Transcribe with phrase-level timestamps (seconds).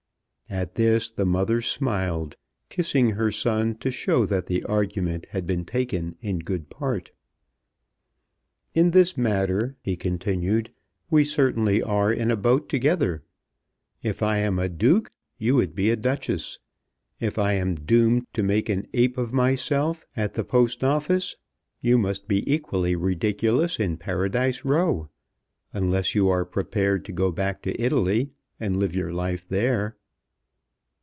[0.53, 2.35] At this the mother smiled,
[2.67, 7.11] kissing her son to show that the argument had been taken in good part.
[8.73, 10.73] "In this matter," he continued,
[11.09, 13.23] "we certainly are in a boat together.
[14.03, 16.59] If I am a Duke you would be a Duchess.
[17.21, 21.37] If I am doomed to make an ape of myself at the Post Office,
[21.79, 25.07] you must be equally ridiculous in Paradise Row,
[25.71, 29.95] unless you are prepared to go back to Italy and live your life there."